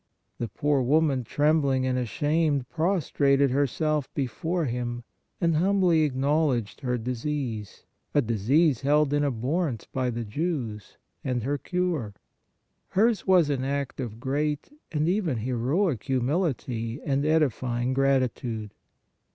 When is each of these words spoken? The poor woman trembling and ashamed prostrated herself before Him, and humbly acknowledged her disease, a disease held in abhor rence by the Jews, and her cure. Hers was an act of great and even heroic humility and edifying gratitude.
The 0.39 0.47
poor 0.47 0.81
woman 0.81 1.23
trembling 1.23 1.85
and 1.85 1.95
ashamed 1.95 2.67
prostrated 2.69 3.51
herself 3.51 4.11
before 4.15 4.65
Him, 4.65 5.03
and 5.39 5.57
humbly 5.57 6.01
acknowledged 6.01 6.81
her 6.81 6.97
disease, 6.97 7.83
a 8.15 8.19
disease 8.23 8.81
held 8.81 9.13
in 9.13 9.23
abhor 9.23 9.67
rence 9.71 9.85
by 9.93 10.09
the 10.09 10.25
Jews, 10.25 10.97
and 11.23 11.43
her 11.43 11.59
cure. 11.59 12.15
Hers 12.89 13.27
was 13.27 13.51
an 13.51 13.63
act 13.63 13.99
of 13.99 14.19
great 14.19 14.69
and 14.91 15.07
even 15.07 15.37
heroic 15.37 16.01
humility 16.01 16.99
and 17.05 17.23
edifying 17.23 17.93
gratitude. 17.93 18.73